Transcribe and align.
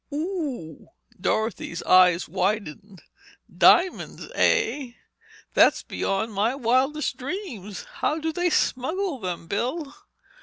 "Ooh!" 0.11 0.87
Dorothy's 1.21 1.83
eyes 1.83 2.27
widened. 2.27 3.03
"Diamonds, 3.55 4.29
eh! 4.33 4.93
That's 5.53 5.83
beyond 5.83 6.33
my 6.33 6.55
wildest 6.55 7.17
dreams. 7.17 7.83
How 7.97 8.17
do 8.17 8.33
they 8.33 8.49
smuggle 8.49 9.19
them, 9.19 9.45
Bill?" 9.45 9.93